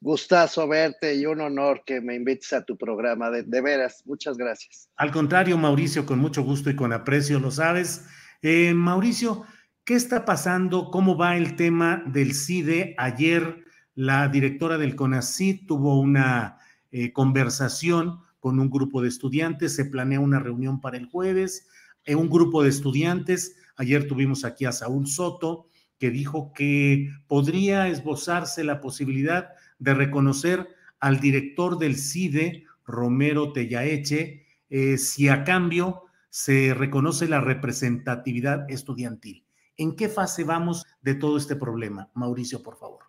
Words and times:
gustazo 0.00 0.68
verte 0.68 1.14
y 1.14 1.26
un 1.26 1.40
honor 1.40 1.82
que 1.84 2.00
me 2.00 2.14
invites 2.14 2.52
a 2.52 2.64
tu 2.64 2.76
programa. 2.76 3.30
De, 3.30 3.60
veras, 3.60 4.02
muchas 4.06 4.36
gracias. 4.36 4.88
Al 4.96 5.10
contrario, 5.10 5.58
Mauricio, 5.58 6.06
con 6.06 6.18
mucho 6.18 6.42
gusto 6.42 6.70
y 6.70 6.76
con 6.76 6.92
aprecio, 6.92 7.40
lo 7.40 7.50
sabes. 7.50 8.06
Eh, 8.42 8.74
Mauricio, 8.74 9.44
¿qué 9.84 9.94
está 9.94 10.24
pasando? 10.24 10.90
¿Cómo 10.90 11.16
va 11.16 11.36
el 11.36 11.56
tema 11.56 12.02
del 12.06 12.34
CIDE? 12.34 12.94
Ayer 12.98 13.64
la 13.94 14.28
directora 14.28 14.78
del 14.78 14.94
CONACID 14.94 15.66
tuvo 15.66 15.98
una 15.98 16.58
eh, 16.92 17.12
conversación 17.12 18.20
con 18.38 18.60
un 18.60 18.70
grupo 18.70 19.02
de 19.02 19.08
estudiantes, 19.08 19.74
se 19.74 19.84
planea 19.84 20.20
una 20.20 20.38
reunión 20.38 20.80
para 20.80 20.96
el 20.96 21.06
jueves. 21.06 21.66
Eh, 22.04 22.14
un 22.14 22.30
grupo 22.30 22.62
de 22.62 22.68
estudiantes, 22.68 23.56
ayer 23.76 24.06
tuvimos 24.06 24.44
aquí 24.44 24.64
a 24.64 24.72
Saúl 24.72 25.08
Soto, 25.08 25.66
que 25.98 26.10
dijo 26.10 26.52
que 26.54 27.10
podría 27.26 27.88
esbozarse 27.88 28.62
la 28.62 28.80
posibilidad 28.80 29.50
de 29.78 29.94
reconocer 29.94 30.68
al 31.00 31.20
director 31.20 31.78
del 31.78 31.96
CIDE, 31.96 32.66
Romero 32.86 33.52
Tellaeche, 33.52 34.46
eh, 34.70 34.98
si 34.98 35.28
a 35.28 35.44
cambio 35.44 36.04
se 36.30 36.74
reconoce 36.74 37.28
la 37.28 37.40
representatividad 37.40 38.70
estudiantil. 38.70 39.44
¿En 39.76 39.94
qué 39.94 40.08
fase 40.08 40.44
vamos 40.44 40.84
de 41.00 41.14
todo 41.14 41.36
este 41.36 41.56
problema? 41.56 42.10
Mauricio, 42.14 42.62
por 42.62 42.76
favor. 42.76 43.04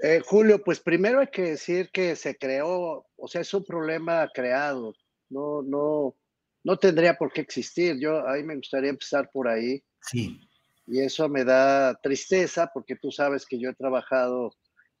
Eh, 0.00 0.22
Julio, 0.24 0.62
pues 0.62 0.78
primero 0.78 1.18
hay 1.18 1.26
que 1.26 1.42
decir 1.42 1.90
que 1.92 2.14
se 2.14 2.36
creó, 2.36 3.06
o 3.16 3.28
sea, 3.28 3.40
es 3.40 3.52
un 3.52 3.64
problema 3.64 4.28
creado, 4.32 4.94
no, 5.28 5.62
no, 5.62 6.14
no 6.62 6.76
tendría 6.76 7.14
por 7.14 7.32
qué 7.32 7.40
existir. 7.40 7.98
Yo, 7.98 8.26
a 8.26 8.34
mí 8.34 8.44
me 8.44 8.56
gustaría 8.56 8.90
empezar 8.90 9.28
por 9.32 9.48
ahí. 9.48 9.82
Sí. 10.02 10.48
Y 10.86 11.00
eso 11.00 11.28
me 11.28 11.44
da 11.44 11.94
tristeza 12.00 12.70
porque 12.72 12.96
tú 12.96 13.10
sabes 13.10 13.44
que 13.44 13.58
yo 13.58 13.70
he 13.70 13.74
trabajado 13.74 14.52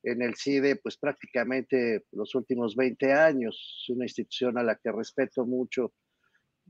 en 0.02 0.22
el 0.22 0.34
CIDE, 0.36 0.76
pues 0.76 0.96
prácticamente 0.96 2.04
los 2.12 2.34
últimos 2.34 2.76
20 2.76 3.12
años. 3.12 3.82
Es 3.82 3.90
una 3.90 4.04
institución 4.04 4.58
a 4.58 4.62
la 4.62 4.76
que 4.76 4.92
respeto 4.92 5.44
mucho 5.44 5.92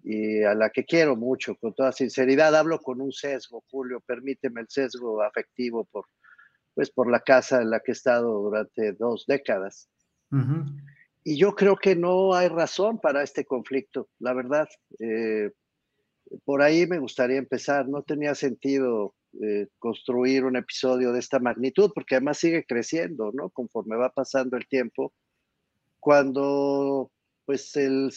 y 0.03 0.43
a 0.43 0.55
la 0.55 0.71
que 0.71 0.85
quiero 0.85 1.17
mucho, 1.17 1.57
con 1.57 1.75
toda 1.75 1.93
sinceridad. 1.93 2.55
Hablo 2.55 2.79
con 2.81 3.01
un 3.01 3.13
sesgo, 3.13 3.65
Julio, 3.71 4.01
permíteme 4.01 4.61
el 4.61 4.69
sesgo 4.69 5.23
afectivo 5.23 5.85
por, 5.85 6.07
pues, 6.75 6.91
por 6.91 7.11
la 7.11 7.21
casa 7.21 7.61
en 7.61 7.71
la 7.71 7.81
que 7.81 7.93
he 7.93 7.95
estado 7.95 8.43
durante 8.43 8.93
dos 8.93 9.25
décadas. 9.27 9.89
Y 11.25 11.37
yo 11.39 11.55
creo 11.55 11.77
que 11.77 11.97
no 11.97 12.35
hay 12.35 12.49
razón 12.49 13.01
para 13.01 13.23
este 13.23 13.45
conflicto, 13.45 14.09
la 14.19 14.33
verdad. 14.33 14.69
Eh, 14.99 15.51
por 16.45 16.63
ahí 16.63 16.87
me 16.87 16.99
gustaría 16.99 17.39
empezar. 17.39 17.89
No 17.89 18.03
tenía 18.03 18.35
sentido 18.35 19.15
eh, 19.41 19.69
construir 19.79 20.45
un 20.45 20.57
episodio 20.57 21.13
de 21.13 21.21
esta 21.21 21.39
magnitud, 21.39 21.93
porque 21.95 22.17
además 22.17 22.39
sigue 22.39 22.65
creciendo, 22.65 23.31
¿no? 23.33 23.51
Conforme 23.51 23.97
va 23.97 24.11
pasando 24.11 24.57
el 24.57 24.67
tiempo. 24.67 25.13
Cuando, 26.01 27.13
pues, 27.45 27.77
el, 27.77 28.11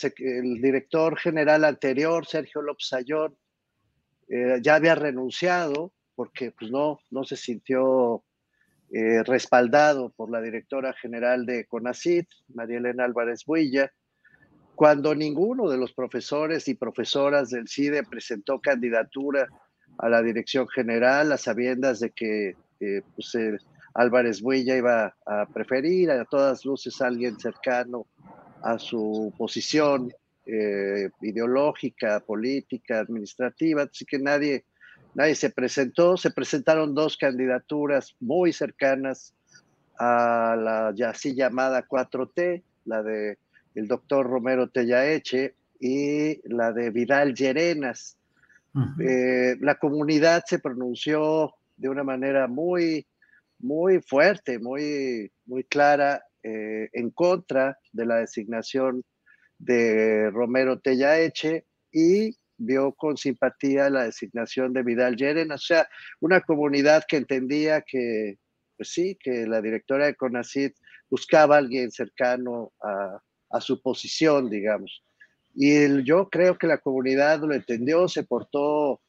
director 0.61 1.17
general 1.17 1.65
anterior, 1.65 2.25
Sergio 2.25 2.61
López 2.63 2.93
Ayón, 2.93 3.37
eh, 4.29 4.59
ya 4.63 4.75
había 4.75 4.95
renunciado 4.95 5.93
porque, 6.15 6.51
pues, 6.51 6.71
no, 6.71 6.99
no 7.11 7.23
se 7.23 7.35
sintió 7.35 8.23
eh, 8.91 9.23
respaldado 9.23 10.09
por 10.09 10.31
la 10.31 10.41
directora 10.41 10.91
general 10.93 11.45
de 11.45 11.65
CONACIT, 11.65 12.27
María 12.53 12.79
Elena 12.79 13.05
Álvarez 13.05 13.45
Builla, 13.45 13.93
cuando 14.75 15.13
ninguno 15.13 15.69
de 15.69 15.77
los 15.77 15.93
profesores 15.93 16.67
y 16.67 16.73
profesoras 16.73 17.51
del 17.51 17.67
CIDE 17.67 18.03
presentó 18.03 18.59
candidatura 18.59 19.47
a 20.01 20.09
la 20.09 20.21
dirección 20.21 20.67
general, 20.67 21.31
a 21.31 21.37
sabiendas 21.37 21.99
de 21.99 22.09
que 22.09 22.55
eh, 22.79 23.01
pues, 23.15 23.37
Álvarez 23.93 24.41
Builla 24.41 24.75
iba 24.75 25.15
a 25.25 25.45
preferir 25.45 26.09
a 26.11 26.25
todas 26.25 26.65
luces 26.65 27.01
a 27.01 27.07
alguien 27.07 27.39
cercano 27.39 28.07
a 28.63 28.79
su 28.79 29.33
posición 29.37 30.11
eh, 30.45 31.09
ideológica, 31.21 32.19
política, 32.19 32.99
administrativa, 32.99 33.83
así 33.83 34.05
que 34.05 34.17
nadie, 34.17 34.65
nadie 35.13 35.35
se 35.35 35.51
presentó, 35.51 36.17
se 36.17 36.31
presentaron 36.31 36.95
dos 36.95 37.15
candidaturas 37.15 38.15
muy 38.19 38.53
cercanas 38.53 39.35
a 39.99 40.55
la 40.57 40.93
ya 40.95 41.11
así 41.11 41.35
llamada 41.35 41.87
4T, 41.87 42.63
la 42.85 43.03
de 43.03 43.37
el 43.75 43.87
doctor 43.87 44.27
Romero 44.27 44.67
Tellaeche 44.67 45.53
y 45.79 46.41
la 46.47 46.71
de 46.71 46.89
Vidal 46.89 47.33
Llerenas. 47.33 48.17
Eh, 48.99 49.57
la 49.59 49.75
comunidad 49.75 50.43
se 50.47 50.59
pronunció 50.59 51.53
de 51.75 51.89
una 51.89 52.03
manera 52.03 52.47
muy, 52.47 53.05
muy 53.59 54.01
fuerte, 54.01 54.59
muy, 54.59 55.31
muy 55.45 55.63
clara 55.65 56.23
eh, 56.43 56.89
en 56.93 57.11
contra 57.11 57.77
de 57.91 58.05
la 58.05 58.17
designación 58.17 59.03
de 59.57 60.29
Romero 60.31 60.79
Tellaeche 60.79 61.65
y 61.91 62.37
vio 62.57 62.93
con 62.93 63.17
simpatía 63.17 63.89
la 63.89 64.05
designación 64.05 64.73
de 64.73 64.83
Vidal 64.83 65.15
Llerenas. 65.15 65.63
O 65.63 65.65
sea, 65.65 65.89
una 66.19 66.41
comunidad 66.41 67.03
que 67.07 67.17
entendía 67.17 67.81
que, 67.81 68.37
pues 68.77 68.89
sí, 68.93 69.17
que 69.19 69.47
la 69.47 69.61
directora 69.61 70.05
de 70.05 70.15
CONACID 70.15 70.71
buscaba 71.09 71.55
a 71.55 71.59
alguien 71.59 71.91
cercano 71.91 72.71
a 73.49 73.59
su 73.59 73.81
posición, 73.81 74.49
digamos. 74.49 75.03
Y 75.55 76.03
yo 76.03 76.29
creo 76.29 76.57
que 76.57 76.67
la 76.67 76.77
comunidad 76.77 77.39
lo 77.41 77.53
entendió, 77.53 78.07
se 78.07 78.23
portó, 78.23 79.01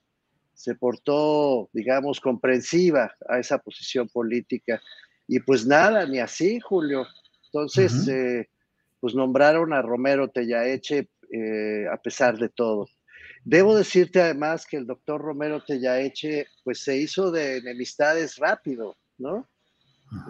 se 0.55 0.75
portó, 0.75 1.69
digamos, 1.73 2.21
comprensiva 2.21 3.15
a 3.29 3.39
esa 3.39 3.59
posición 3.59 4.09
política. 4.09 4.81
Y 5.29 5.41
pues 5.41 5.67
nada, 5.67 6.07
ni 6.07 6.19
así, 6.19 6.61
Julio. 6.61 7.07
Entonces, 7.47 8.09
eh, 8.09 8.49
pues 9.01 9.15
nombraron 9.15 9.73
a 9.73 9.83
Romero 9.83 10.29
Tellaeche 10.29 11.09
eh, 11.33 11.87
a 11.91 11.97
pesar 11.97 12.39
de 12.39 12.49
todo. 12.49 12.89
Debo 13.45 13.77
decirte 13.77 14.21
además 14.21 14.67
que 14.67 14.77
el 14.77 14.87
doctor 14.87 15.21
Romero 15.21 15.63
Tellaeche, 15.65 16.47
pues 16.63 16.81
se 16.81 16.97
hizo 16.97 17.31
de 17.31 17.57
enemistades 17.59 18.37
rápido, 18.37 18.97
¿no? 19.19 19.49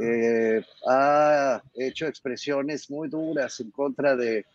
Eh, 0.01 0.63
ha 0.89 1.61
hecho 1.75 2.07
expresiones 2.07 2.89
muy 2.89 3.09
duras 3.09 3.59
en 3.61 3.71
contra 3.73 4.15
de, 4.15 4.47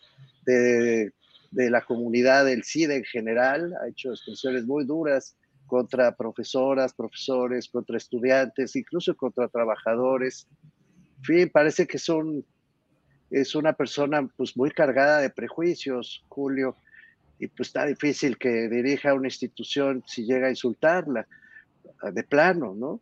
de, 0.46 1.12
la 1.52 1.82
comunidad 1.82 2.46
del 2.46 2.64
CIDE 2.64 2.98
en 2.98 3.04
general, 3.04 3.74
ha 3.82 3.88
hecho 3.88 4.12
expresiones 4.12 4.66
muy 4.66 4.86
duras 4.86 5.36
contra 5.66 6.16
profesoras, 6.16 6.94
profesores, 6.94 7.68
contra 7.70 7.98
estudiantes, 7.98 8.76
incluso 8.76 9.16
contra 9.16 9.48
trabajadores. 9.48 10.48
En 11.18 11.24
fin, 11.24 11.50
parece 11.50 11.86
que 11.88 11.98
son, 11.98 12.46
es 13.30 13.56
una 13.56 13.74
persona 13.74 14.28
pues 14.38 14.56
muy 14.56 14.72
cargada 14.72 15.20
de 15.20 15.30
prejuicios, 15.30 16.24
Julio, 16.30 16.78
y 17.40 17.48
pues 17.48 17.70
está 17.70 17.86
difícil 17.86 18.38
que 18.38 18.68
dirija 18.70 19.14
una 19.14 19.28
institución 19.28 20.04
si 20.08 20.26
llega 20.26 20.48
a 20.48 20.52
insultarla, 20.52 21.28
de 22.12 22.24
plano, 22.24 22.76
¿no? 22.76 23.02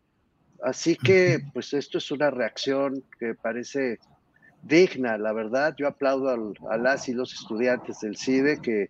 Así 0.64 0.96
que, 0.96 1.40
pues 1.54 1.74
esto 1.74 1.98
es 1.98 2.12
una 2.12 2.32
reacción 2.32 3.04
que 3.20 3.36
parece 3.36 4.00
digna, 4.66 5.18
la 5.18 5.32
verdad. 5.32 5.76
Yo 5.78 5.88
aplaudo 5.88 6.30
a 6.70 6.78
las 6.78 7.08
y 7.08 7.14
los 7.14 7.34
estudiantes 7.34 8.00
del 8.02 8.18
CIDE 8.18 8.60
que, 8.62 8.90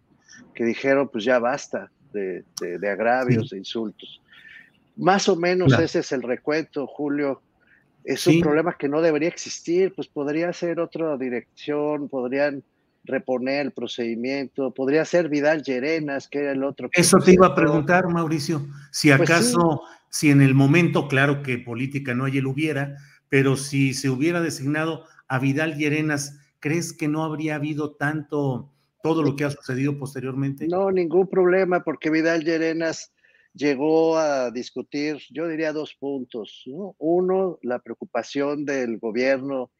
dijeron, 0.57 1.09
pues 1.09 1.23
ya 1.23 1.39
basta 1.39 1.91
de, 2.13 2.43
agravios, 2.89 3.49
de 3.49 3.57
insultos. 3.57 4.21
Más 4.95 5.27
o 5.27 5.35
menos 5.35 5.77
ese 5.77 5.99
es 5.99 6.11
el 6.11 6.23
recuento, 6.23 6.87
Julio. 6.87 7.41
Es 8.03 8.25
un 8.27 8.39
problema 8.39 8.77
que 8.77 8.87
no 8.87 9.01
debería 9.01 9.27
existir, 9.27 9.93
pues 9.93 10.07
podría 10.07 10.53
ser 10.53 10.79
otra 10.79 11.17
dirección, 11.17 12.07
podrían 12.07 12.63
reponer 13.03 13.65
el 13.65 13.71
procedimiento, 13.71 14.71
podría 14.71 15.05
ser 15.05 15.27
Vidal 15.27 15.63
Llerenas, 15.63 16.27
que 16.27 16.39
era 16.39 16.51
el 16.51 16.63
otro. 16.63 16.89
Eso 16.93 17.19
te 17.19 17.33
iba 17.33 17.47
a 17.47 17.55
preguntar, 17.55 18.07
Mauricio, 18.07 18.65
si 18.91 19.09
pues 19.09 19.21
acaso, 19.21 19.81
si 20.09 20.31
en 20.31 20.41
el 20.41 20.53
momento, 20.53 21.07
claro 21.07 21.43
que 21.43 21.57
política 21.57 22.13
no 22.13 22.25
hay 22.25 22.37
el 22.37 22.47
hubiera, 22.47 22.95
pero 23.29 23.57
si 23.57 23.93
se 23.93 24.09
hubiera 24.09 24.41
designado 24.41 25.05
a 25.27 25.39
Vidal 25.39 25.77
Llerenas, 25.77 26.39
¿crees 26.59 26.93
que 26.93 27.07
no 27.07 27.23
habría 27.23 27.55
habido 27.55 27.95
tanto 27.95 28.71
todo 29.03 29.21
lo 29.21 29.35
que 29.35 29.45
ha 29.45 29.51
sucedido 29.51 29.97
posteriormente? 29.97 30.67
No, 30.67 30.91
ningún 30.91 31.29
problema, 31.29 31.83
porque 31.83 32.09
Vidal 32.09 32.43
Llerenas 32.43 33.13
llegó 33.53 34.17
a 34.17 34.51
discutir, 34.51 35.17
yo 35.29 35.47
diría, 35.47 35.73
dos 35.73 35.95
puntos. 35.95 36.63
Uno, 36.97 37.59
la 37.61 37.79
preocupación 37.79 38.65
del 38.65 38.97
gobierno 38.99 39.71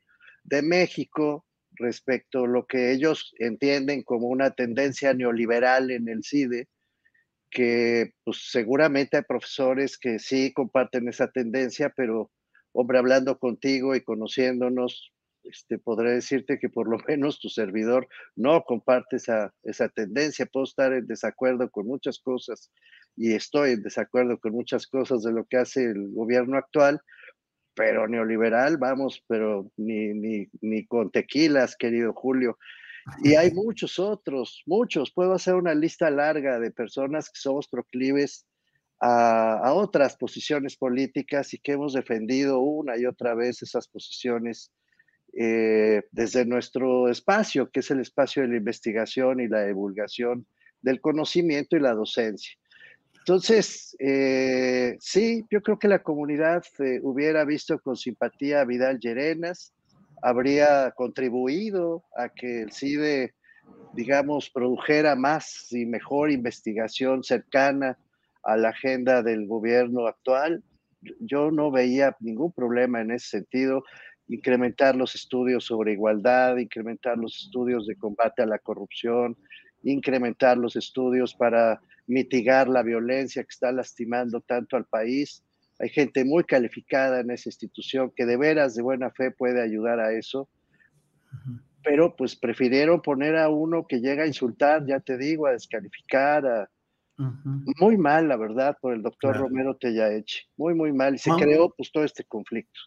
de 0.44 0.62
México 0.62 1.46
respecto 1.72 2.46
a 2.46 2.48
lo 2.48 2.66
que 2.66 2.92
ellos 2.92 3.34
entienden 3.40 4.04
como 4.04 4.28
una 4.28 4.52
tendencia 4.52 5.14
neoliberal 5.14 5.92
en 5.92 6.08
el 6.08 6.24
CIDE, 6.24 6.70
que 7.50 8.14
pues 8.24 8.50
seguramente 8.52 9.18
hay 9.18 9.24
profesores 9.24 9.98
que 9.98 10.20
sí 10.20 10.54
comparten 10.54 11.08
esa 11.08 11.30
tendencia, 11.32 11.92
pero 11.96 12.32
hombre, 12.72 12.98
hablando 12.98 13.40
contigo 13.40 13.96
y 13.96 14.02
conociéndonos, 14.02 15.14
este, 15.50 15.78
podré 15.78 16.12
decirte 16.12 16.60
que 16.60 16.70
por 16.70 16.88
lo 16.88 16.98
menos 17.08 17.40
tu 17.40 17.50
servidor 17.50 18.08
no 18.36 18.64
comparte 18.64 19.18
esa, 19.18 19.54
esa 19.64 19.90
tendencia. 19.90 20.46
Puedo 20.46 20.66
estar 20.66 20.94
en 20.94 21.08
desacuerdo 21.08 21.70
con 21.70 21.88
muchas 21.88 22.20
cosas 22.20 22.72
y 23.16 23.34
estoy 23.34 23.72
en 23.72 23.84
desacuerdo 23.84 24.40
con 24.40 24.52
muchas 24.54 24.88
cosas 24.88 25.24
de 25.24 25.32
lo 25.32 25.46
que 25.46 25.58
hace 25.58 25.86
el 25.86 26.12
gobierno 26.12 26.58
actual, 26.58 27.02
pero 27.74 28.08
neoliberal, 28.08 28.78
vamos, 28.78 29.24
pero 29.28 29.72
ni, 29.78 30.14
ni, 30.14 30.48
ni 30.62 30.86
con 30.86 31.12
tequilas, 31.12 31.76
querido 31.76 32.14
Julio. 32.14 32.58
Y 33.24 33.36
hay 33.36 33.52
muchos 33.54 34.00
otros, 34.00 34.64
muchos. 34.66 35.12
Puedo 35.12 35.34
hacer 35.34 35.56
una 35.56 35.74
lista 35.74 36.10
larga 36.10 36.60
de 36.60 36.72
personas 36.72 37.30
que 37.30 37.40
somos 37.40 37.68
proclives 37.68 38.46
a, 39.00 39.60
a, 39.60 39.74
otras 39.74 40.16
posiciones 40.16 40.78
políticas 40.78 41.54
y 41.54 41.60
que 41.60 41.74
hemos 41.74 41.94
defendido 41.94 42.60
una 42.60 42.98
y 42.98 43.06
otra 43.06 43.36
vez 43.36 43.62
esas 43.62 43.88
posiciones 43.90 44.72
eh, 45.38 46.04
desde 46.12 46.46
nuestro 46.46 47.10
espacio, 47.10 47.70
que 47.70 47.82
es 47.82 47.92
el 47.92 48.00
espacio 48.00 48.42
de 48.44 48.48
la 48.48 48.58
investigación 48.58 49.42
y 49.42 49.50
la 49.50 49.66
divulgación 49.66 50.46
del 50.82 51.02
conocimiento 51.02 51.76
y 51.76 51.82
la 51.82 51.94
docencia. 51.94 52.56
Entonces, 53.20 53.98
eh, 54.00 54.96
sí, 55.00 55.44
yo 55.50 55.62
creo 55.62 55.78
que 55.78 55.88
la 55.88 56.04
comunidad 56.04 56.64
eh, 56.80 57.00
hubiera 57.02 57.44
visto 57.44 57.80
con 57.80 57.98
simpatía 57.98 58.62
a 58.62 58.66
Vidal 58.66 59.00
Llerenas, 59.00 59.74
habría 60.22 60.92
contribuido 60.92 62.06
a 62.16 62.30
que 62.30 62.62
el 62.62 62.72
CIDE, 62.72 63.34
digamos, 63.94 64.50
produjera 64.50 65.16
más 65.16 65.68
y 65.74 65.86
mejor 65.86 66.32
investigación 66.32 67.24
cercana 67.24 67.98
a 68.44 68.56
la 68.56 68.70
agenda 68.70 69.22
del 69.22 69.48
gobierno 69.48 70.08
actual. 70.08 70.64
Yo 71.20 71.52
no 71.52 71.72
veía 71.72 72.16
ningún 72.22 72.54
problema 72.54 73.02
en 73.02 73.12
ese 73.12 73.28
sentido 73.28 73.84
incrementar 74.28 74.96
los 74.96 75.16
estudios 75.16 75.66
sobre 75.66 75.94
igualdad, 75.94 76.58
incrementar 76.58 77.18
los 77.18 77.46
estudios 77.46 77.86
de 77.86 77.96
combate 77.96 78.42
a 78.42 78.46
la 78.46 78.60
corrupción, 78.60 79.38
incrementar 79.84 80.58
los 80.58 80.76
estudios 80.76 81.36
para 81.36 81.82
mitigar 82.08 82.68
la 82.68 82.84
violencia 82.84 83.44
que 83.44 83.52
está 83.52 83.72
lastimando 83.72 84.42
tanto 84.42 84.78
al 84.78 84.86
país. 84.86 85.44
Hay 85.80 85.90
gente 85.90 86.24
muy 86.24 86.44
calificada 86.44 87.20
en 87.20 87.32
esa 87.32 87.50
institución 87.50 88.12
que 88.16 88.26
de 88.26 88.38
veras 88.38 88.76
de 88.76 88.82
buena 88.82 89.12
fe 89.12 89.32
puede 89.32 89.62
ayudar 89.62 90.00
a 90.00 90.14
eso, 90.14 90.48
pero 91.84 92.16
pues 92.16 92.36
prefirieron 92.36 93.02
poner 93.02 93.36
a 93.36 93.50
uno 93.50 93.86
que 93.86 94.00
llega 94.00 94.24
a 94.24 94.28
insultar, 94.28 94.86
ya 94.88 95.00
te 95.00 95.18
digo, 95.18 95.48
a 95.48 95.52
descalificar, 95.52 96.46
a, 96.48 96.70
muy 97.18 97.98
mal, 97.98 98.28
la 98.28 98.38
verdad, 98.38 98.78
por 98.82 98.94
el 98.94 99.02
doctor 99.02 99.38
Romero 99.38 99.76
Tellaeche, 99.76 100.48
muy, 100.58 100.74
muy 100.74 100.92
mal, 100.92 101.16
y 101.16 101.18
se 101.18 101.32
creó 101.32 101.70
pues 101.76 101.92
todo 101.92 102.04
este 102.04 102.24
conflicto. 102.24 102.80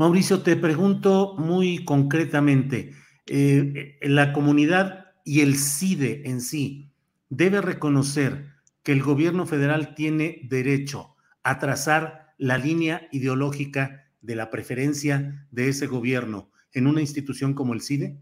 Mauricio, 0.00 0.40
te 0.40 0.56
pregunto 0.56 1.34
muy 1.36 1.84
concretamente, 1.84 2.94
eh, 3.26 3.98
la 4.00 4.32
comunidad 4.32 5.08
y 5.26 5.42
el 5.42 5.56
CIDE 5.56 6.22
en 6.24 6.40
sí 6.40 6.90
debe 7.28 7.60
reconocer 7.60 8.46
que 8.82 8.92
el 8.92 9.02
gobierno 9.02 9.44
federal 9.44 9.94
tiene 9.94 10.40
derecho 10.44 11.16
a 11.42 11.58
trazar 11.58 12.32
la 12.38 12.56
línea 12.56 13.08
ideológica 13.12 14.06
de 14.22 14.36
la 14.36 14.48
preferencia 14.48 15.46
de 15.50 15.68
ese 15.68 15.86
gobierno 15.86 16.50
en 16.72 16.86
una 16.86 17.02
institución 17.02 17.52
como 17.52 17.74
el 17.74 17.82
CIDE? 17.82 18.16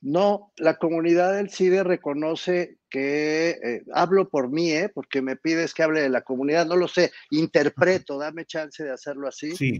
No, 0.00 0.52
la 0.56 0.76
comunidad 0.76 1.36
del 1.36 1.50
CIDE 1.50 1.84
reconoce 1.84 2.78
que, 2.88 3.50
eh, 3.50 3.84
hablo 3.94 4.28
por 4.28 4.50
mí, 4.50 4.72
eh, 4.72 4.90
porque 4.92 5.22
me 5.22 5.36
pides 5.36 5.72
que 5.72 5.84
hable 5.84 6.00
de 6.00 6.10
la 6.10 6.22
comunidad, 6.22 6.66
no 6.66 6.74
lo 6.74 6.88
sé, 6.88 7.12
interpreto, 7.30 8.18
dame 8.18 8.44
chance 8.44 8.82
de 8.82 8.90
hacerlo 8.90 9.28
así. 9.28 9.54
Sí 9.54 9.78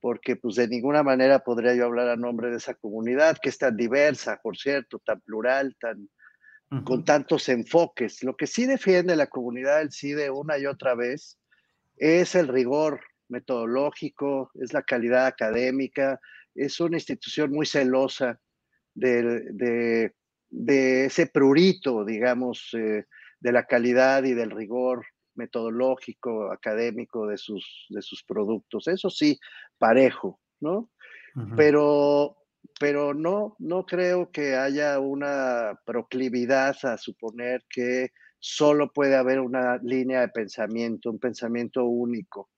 porque 0.00 0.36
pues 0.36 0.54
de 0.56 0.68
ninguna 0.68 1.02
manera 1.02 1.40
podría 1.40 1.74
yo 1.74 1.84
hablar 1.86 2.08
a 2.08 2.16
nombre 2.16 2.50
de 2.50 2.56
esa 2.56 2.74
comunidad 2.74 3.38
que 3.40 3.48
es 3.48 3.58
tan 3.58 3.76
diversa, 3.76 4.40
por 4.42 4.56
cierto, 4.56 5.00
tan 5.00 5.20
plural, 5.20 5.76
tan 5.80 6.08
con 6.84 7.04
tantos 7.04 7.48
enfoques. 7.48 8.22
Lo 8.22 8.36
que 8.36 8.46
sí 8.46 8.66
defiende 8.66 9.16
la 9.16 9.28
comunidad 9.28 9.78
del 9.78 9.92
CIDE 9.92 10.30
una 10.30 10.58
y 10.58 10.66
otra 10.66 10.94
vez 10.94 11.38
es 11.96 12.34
el 12.34 12.48
rigor 12.48 13.00
metodológico, 13.28 14.50
es 14.54 14.72
la 14.72 14.82
calidad 14.82 15.26
académica, 15.26 16.20
es 16.54 16.78
una 16.80 16.96
institución 16.96 17.50
muy 17.50 17.66
celosa 17.66 18.38
de, 18.94 20.12
ese 20.66 21.26
prurito, 21.26 22.04
digamos, 22.04 22.70
eh, 22.74 23.04
de 23.40 23.52
la 23.52 23.64
calidad 23.64 24.24
y 24.24 24.34
del 24.34 24.50
rigor 24.50 25.06
metodológico, 25.38 26.52
académico 26.52 27.26
de 27.26 27.38
sus, 27.38 27.86
de 27.88 28.02
sus 28.02 28.22
productos. 28.24 28.88
Eso 28.88 29.08
sí, 29.08 29.38
parejo, 29.78 30.40
¿no? 30.60 30.90
Pero, 31.56 32.36
pero 32.80 33.14
no, 33.14 33.54
no 33.60 33.86
creo 33.86 34.32
que 34.32 34.56
haya 34.56 34.98
una 34.98 35.78
proclividad 35.86 36.76
a 36.82 36.98
suponer 36.98 37.64
que 37.70 38.10
solo 38.40 38.92
puede 38.92 39.14
haber 39.14 39.38
una 39.38 39.78
línea 39.78 40.20
de 40.20 40.28
pensamiento, 40.28 41.10
un 41.10 41.20
pensamiento 41.20 41.84
único 41.84 42.50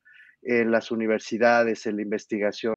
en 0.43 0.71
las 0.71 0.91
universidades, 0.91 1.87
en 1.87 1.97
la 1.97 2.03
investigación. 2.03 2.75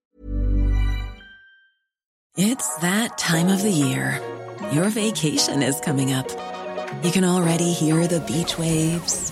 It's 2.35 2.75
that 2.81 3.17
time 3.17 3.47
of 3.47 3.61
the 3.61 3.71
year. 3.71 4.19
Your 4.71 4.89
vacation 4.89 5.61
is 5.61 5.79
coming 5.79 6.11
up. 6.13 6.27
You 7.03 7.11
can 7.11 7.23
already 7.23 7.71
hear 7.73 8.07
the 8.07 8.21
beach 8.21 8.57
waves. 8.57 9.31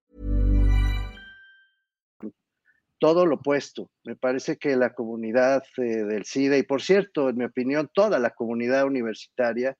Todo 3.01 3.25
lo 3.25 3.37
opuesto. 3.37 3.89
Me 4.03 4.15
parece 4.15 4.57
que 4.57 4.75
la 4.75 4.93
comunidad 4.93 5.63
eh, 5.77 6.03
del 6.05 6.23
SIDA, 6.23 6.57
y 6.57 6.63
por 6.63 6.83
cierto, 6.83 7.29
en 7.29 7.37
mi 7.37 7.45
opinión, 7.45 7.89
toda 7.91 8.19
la 8.19 8.29
comunidad 8.29 8.85
universitaria, 8.85 9.75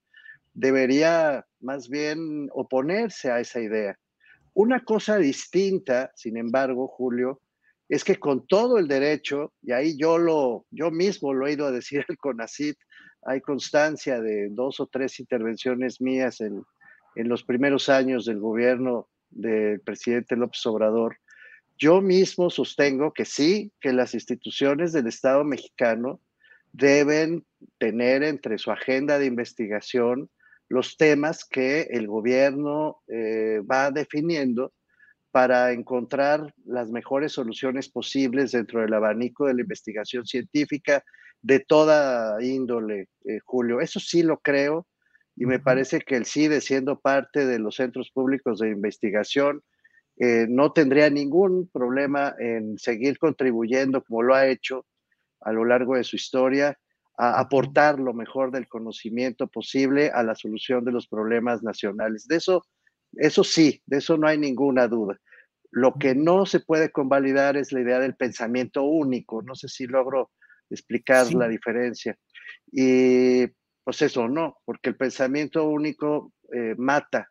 debería 0.53 1.45
más 1.59 1.87
bien 1.87 2.49
oponerse 2.51 3.29
a 3.29 3.39
esa 3.39 3.59
idea. 3.59 3.95
Una 4.55 4.83
cosa 4.83 5.17
distinta, 5.17 6.11
sin 6.15 6.35
embargo, 6.35 6.87
Julio, 6.87 7.39
es 7.87 8.03
que 8.03 8.15
con 8.15 8.47
todo 8.47 8.79
el 8.79 8.87
derecho, 8.87 9.53
y 9.61 9.71
ahí 9.71 9.95
yo 9.99 10.17
lo, 10.17 10.65
yo 10.71 10.89
mismo 10.89 11.31
lo 11.31 11.45
he 11.45 11.53
ido 11.53 11.67
a 11.67 11.71
decir 11.71 12.03
al 12.09 12.17
CONACIT, 12.17 12.75
hay 13.21 13.39
constancia 13.39 14.19
de 14.19 14.49
dos 14.49 14.79
o 14.79 14.87
tres 14.87 15.19
intervenciones 15.19 16.01
mías 16.01 16.41
en, 16.41 16.63
en 17.15 17.29
los 17.29 17.43
primeros 17.43 17.87
años 17.87 18.25
del 18.25 18.39
gobierno 18.39 19.09
del 19.29 19.79
presidente 19.81 20.35
López 20.35 20.65
Obrador. 20.65 21.17
Yo 21.81 21.99
mismo 21.99 22.51
sostengo 22.51 23.11
que 23.11 23.25
sí, 23.25 23.71
que 23.81 23.91
las 23.91 24.13
instituciones 24.13 24.93
del 24.93 25.07
Estado 25.07 25.43
mexicano 25.43 26.21
deben 26.71 27.43
tener 27.79 28.21
entre 28.21 28.59
su 28.59 28.69
agenda 28.69 29.17
de 29.17 29.25
investigación 29.25 30.29
los 30.69 30.95
temas 30.95 31.43
que 31.43 31.87
el 31.89 32.05
gobierno 32.05 33.01
eh, 33.07 33.61
va 33.69 33.89
definiendo 33.89 34.73
para 35.31 35.71
encontrar 35.71 36.53
las 36.65 36.91
mejores 36.91 37.31
soluciones 37.31 37.89
posibles 37.89 38.51
dentro 38.51 38.81
del 38.81 38.93
abanico 38.93 39.47
de 39.47 39.55
la 39.55 39.61
investigación 39.61 40.27
científica 40.27 41.03
de 41.41 41.61
toda 41.61 42.43
índole, 42.43 43.09
eh, 43.25 43.39
Julio. 43.43 43.81
Eso 43.81 43.99
sí 43.99 44.21
lo 44.21 44.37
creo 44.37 44.85
y 45.35 45.47
me 45.47 45.57
parece 45.57 45.99
que 46.01 46.15
el 46.15 46.27
CIDE, 46.27 46.61
siendo 46.61 46.99
parte 46.99 47.47
de 47.47 47.57
los 47.57 47.77
centros 47.77 48.11
públicos 48.11 48.59
de 48.59 48.69
investigación, 48.69 49.63
eh, 50.23 50.45
no 50.47 50.71
tendría 50.71 51.09
ningún 51.09 51.67
problema 51.73 52.35
en 52.37 52.77
seguir 52.77 53.17
contribuyendo 53.17 54.03
como 54.03 54.21
lo 54.21 54.35
ha 54.35 54.45
hecho 54.45 54.85
a 55.39 55.51
lo 55.51 55.65
largo 55.65 55.95
de 55.95 56.03
su 56.03 56.15
historia 56.15 56.77
a 57.17 57.39
aportar 57.39 57.99
lo 57.99 58.13
mejor 58.13 58.51
del 58.51 58.67
conocimiento 58.67 59.47
posible 59.47 60.11
a 60.13 60.21
la 60.21 60.35
solución 60.35 60.85
de 60.85 60.91
los 60.91 61.07
problemas 61.07 61.63
nacionales. 61.63 62.27
De 62.27 62.35
eso, 62.35 62.63
eso 63.13 63.43
sí, 63.43 63.81
de 63.87 63.97
eso 63.97 64.15
no 64.15 64.27
hay 64.27 64.37
ninguna 64.37 64.87
duda. 64.87 65.19
Lo 65.71 65.95
que 65.95 66.13
no 66.13 66.45
se 66.45 66.59
puede 66.59 66.91
convalidar 66.91 67.57
es 67.57 67.71
la 67.71 67.81
idea 67.81 67.97
del 67.97 68.15
pensamiento 68.15 68.83
único. 68.83 69.41
No 69.41 69.55
sé 69.55 69.69
si 69.69 69.87
logro 69.87 70.29
explicar 70.69 71.33
la 71.33 71.47
diferencia. 71.47 72.15
Y 72.71 73.47
pues 73.83 74.03
eso 74.03 74.27
no, 74.27 74.57
porque 74.65 74.89
el 74.89 74.97
pensamiento 74.97 75.67
único 75.67 76.31
eh, 76.53 76.75
mata 76.77 77.30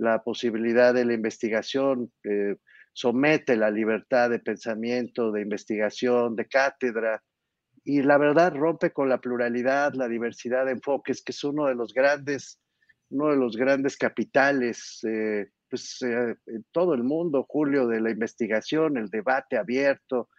la 0.00 0.22
posibilidad 0.22 0.94
de 0.94 1.04
la 1.04 1.12
investigación, 1.12 2.10
eh, 2.24 2.56
somete 2.94 3.54
la 3.54 3.70
libertad 3.70 4.30
de 4.30 4.38
pensamiento, 4.38 5.30
de 5.30 5.42
investigación, 5.42 6.36
de 6.36 6.46
cátedra, 6.46 7.22
y 7.84 8.02
la 8.02 8.16
verdad 8.16 8.54
rompe 8.54 8.92
con 8.92 9.10
la 9.10 9.20
pluralidad, 9.20 9.92
la 9.94 10.08
diversidad 10.08 10.64
de 10.64 10.72
enfoques, 10.72 11.22
que 11.22 11.32
es 11.32 11.44
uno 11.44 11.66
de 11.66 11.74
los 11.74 11.92
grandes, 11.92 12.58
uno 13.10 13.28
de 13.28 13.36
los 13.36 13.56
grandes 13.56 13.98
capitales, 13.98 15.00
eh, 15.04 15.50
pues 15.68 16.00
eh, 16.02 16.34
en 16.46 16.64
todo 16.72 16.94
el 16.94 17.04
mundo, 17.04 17.44
Julio, 17.46 17.86
de 17.86 18.00
la 18.00 18.10
investigación, 18.10 18.96
el 18.96 19.08
debate 19.10 19.58
abierto, 19.58 20.30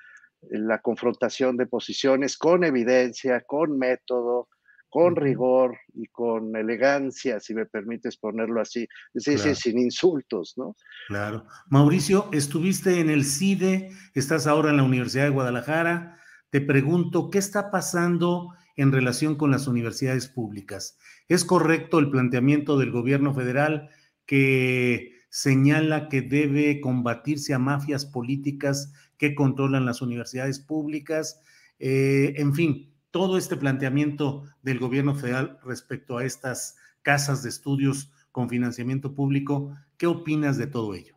la 0.49 0.81
confrontación 0.81 1.55
de 1.55 1.67
posiciones 1.67 2.35
con 2.35 2.63
evidencia, 2.63 3.41
con 3.41 3.77
método, 3.77 4.49
con 4.91 5.15
rigor 5.15 5.77
y 5.93 6.07
con 6.07 6.53
elegancia, 6.53 7.39
si 7.39 7.53
me 7.53 7.65
permites 7.65 8.17
ponerlo 8.17 8.59
así, 8.59 8.85
es 9.13 9.23
decir, 9.23 9.55
sin 9.55 9.79
insultos, 9.79 10.55
¿no? 10.57 10.75
Claro. 11.07 11.45
Mauricio, 11.69 12.27
estuviste 12.33 12.99
en 12.99 13.09
el 13.09 13.23
CIDE, 13.23 13.89
estás 14.13 14.47
ahora 14.47 14.71
en 14.71 14.77
la 14.77 14.83
Universidad 14.83 15.23
de 15.23 15.29
Guadalajara, 15.29 16.17
te 16.49 16.59
pregunto, 16.59 17.29
¿qué 17.29 17.37
está 17.39 17.71
pasando 17.71 18.49
en 18.75 18.91
relación 18.91 19.37
con 19.37 19.49
las 19.49 19.65
universidades 19.65 20.27
públicas? 20.27 20.97
¿Es 21.29 21.45
correcto 21.45 21.97
el 21.97 22.11
planteamiento 22.11 22.77
del 22.77 22.91
gobierno 22.91 23.33
federal 23.33 23.89
que 24.25 25.13
señala 25.29 26.09
que 26.09 26.21
debe 26.21 26.81
combatirse 26.81 27.53
a 27.53 27.59
mafias 27.59 28.05
políticas 28.05 28.91
que 29.17 29.35
controlan 29.35 29.85
las 29.85 30.01
universidades 30.01 30.59
públicas? 30.59 31.39
Eh, 31.79 32.33
en 32.35 32.53
fin, 32.53 32.91
todo 33.11 33.37
este 33.37 33.57
planteamiento 33.57 34.45
del 34.61 34.79
gobierno 34.79 35.15
federal 35.15 35.59
respecto 35.63 36.17
a 36.17 36.25
estas 36.25 36.77
casas 37.01 37.43
de 37.43 37.49
estudios 37.49 38.11
con 38.31 38.49
financiamiento 38.49 39.13
público, 39.13 39.75
¿qué 39.97 40.07
opinas 40.07 40.57
de 40.57 40.67
todo 40.67 40.95
ello? 40.95 41.15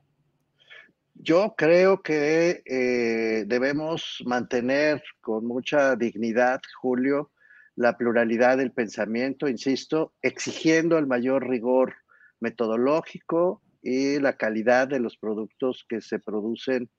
Yo 1.15 1.55
creo 1.57 2.03
que 2.03 2.63
eh, 2.67 3.45
debemos 3.47 4.23
mantener 4.27 5.03
con 5.21 5.47
mucha 5.47 5.95
dignidad, 5.95 6.61
Julio, 6.81 7.31
la 7.77 7.97
pluralidad 7.97 8.59
del 8.59 8.73
pensamiento, 8.73 9.49
insisto, 9.49 10.13
exigiendo 10.23 10.99
el 10.99 11.07
mayor 11.07 11.49
rigor 11.49 11.95
metodológico 12.41 13.63
y 13.81 14.19
la 14.19 14.37
calidad 14.37 14.89
de 14.89 15.01
los 15.01 15.17
productos 15.17 15.85
que 15.89 16.01
se 16.01 16.19
producen, 16.19 16.91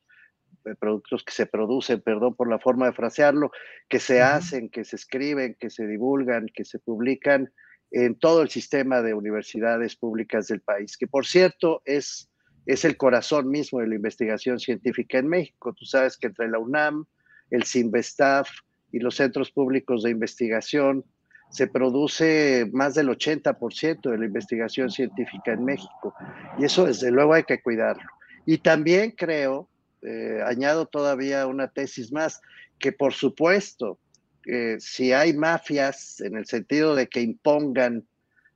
productos 0.74 1.24
que 1.24 1.32
se 1.32 1.46
producen, 1.46 2.02
perdón 2.02 2.34
por 2.36 2.50
la 2.50 2.58
forma 2.58 2.88
de 2.88 2.94
frasearlo, 2.94 3.52
que 3.88 4.00
se 4.00 4.24
hacen, 4.24 4.70
que 4.70 4.84
se 4.84 4.96
escriben, 4.96 5.56
que 5.60 5.70
se 5.70 5.86
divulgan, 5.86 6.48
que 6.52 6.66
se 6.66 6.80
publican 6.80 7.52
en 7.92 8.18
todo 8.18 8.42
el 8.42 8.50
sistema 8.50 9.04
de 9.04 9.14
universidades 9.14 9.96
públicas 9.96 10.48
del 10.48 10.62
país, 10.62 10.98
que 10.98 11.06
por 11.06 11.28
cierto 11.28 11.84
es 11.86 12.30
es 12.66 12.84
el 12.84 12.98
corazón 12.98 13.50
mismo 13.50 13.80
de 13.80 13.88
la 13.88 13.96
investigación 13.96 14.60
científica 14.60 15.20
en 15.20 15.28
México. 15.28 15.74
Tú 15.74 15.86
sabes 15.86 16.18
que 16.18 16.28
entre 16.28 16.50
la 16.50 16.60
UNAM, 16.60 17.06
el 17.52 17.64
CINVESTAF 17.64 18.50
y 18.92 19.00
los 19.00 19.16
centros 19.16 19.52
públicos 19.52 20.04
de 20.04 20.12
investigación 20.12 21.06
se 21.52 21.68
produce 21.68 22.68
más 22.74 22.96
del 22.96 23.10
80% 23.10 24.10
de 24.10 24.18
la 24.18 24.26
investigación 24.26 24.90
científica 24.90 25.54
en 25.54 25.64
México. 25.64 26.14
Y 26.58 26.66
eso 26.66 26.86
desde 26.86 27.12
luego 27.12 27.34
hay 27.34 27.44
que 27.44 27.62
cuidarlo. 27.62 28.10
Y 28.46 28.58
también 28.58 29.12
creo, 29.12 29.70
eh, 30.06 30.42
añado 30.46 30.86
todavía 30.86 31.48
una 31.48 31.70
tesis 31.70 32.12
más, 32.12 32.42
que 32.80 32.92
por 32.92 33.14
supuesto, 33.14 34.00
eh, 34.46 34.76
si 34.80 35.12
hay 35.14 35.34
mafias 35.34 36.22
en 36.22 36.38
el 36.38 36.46
sentido 36.46 36.96
de 36.96 37.08
que 37.08 37.22
impongan 37.22 38.08